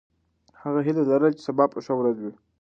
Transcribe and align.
هغه 0.61 0.79
هیله 0.85 1.01
لرله 1.09 1.29
چې 1.35 1.41
سبا 1.47 1.65
به 1.71 1.79
ښه 1.85 1.93
ورځ 1.99 2.17
وي. 2.19 2.33